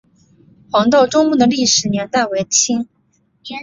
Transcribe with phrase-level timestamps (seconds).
[0.71, 2.89] 黄道周墓的历史年代为清。